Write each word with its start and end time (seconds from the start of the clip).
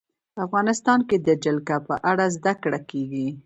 افغانستان 0.45 0.99
کې 1.09 1.17
د 1.27 1.29
جلګه 1.43 1.77
په 1.87 1.95
اړه 2.09 2.25
زده 2.35 2.53
کړه 2.63 2.79
کېږي. 2.89 3.27